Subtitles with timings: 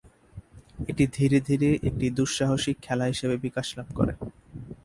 [0.89, 4.13] এটি ধীরে ধীরে একটি দুঃসাহসিক খেলা হিসেবে বিকাশ লাভ করে।